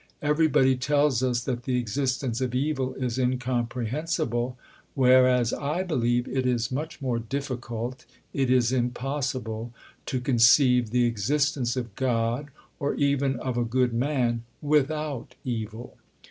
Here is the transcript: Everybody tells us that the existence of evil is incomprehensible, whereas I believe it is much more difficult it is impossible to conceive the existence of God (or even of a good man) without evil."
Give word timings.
Everybody 0.23 0.75
tells 0.77 1.21
us 1.21 1.41
that 1.43 1.61
the 1.65 1.77
existence 1.77 2.41
of 2.41 2.55
evil 2.55 2.95
is 2.95 3.19
incomprehensible, 3.19 4.57
whereas 4.95 5.53
I 5.53 5.83
believe 5.83 6.27
it 6.27 6.47
is 6.47 6.71
much 6.71 7.03
more 7.03 7.19
difficult 7.19 8.07
it 8.33 8.49
is 8.49 8.71
impossible 8.71 9.71
to 10.07 10.19
conceive 10.19 10.89
the 10.89 11.05
existence 11.05 11.75
of 11.77 11.93
God 11.95 12.47
(or 12.79 12.95
even 12.95 13.35
of 13.41 13.57
a 13.59 13.63
good 13.63 13.93
man) 13.93 14.41
without 14.59 15.35
evil." 15.45 15.95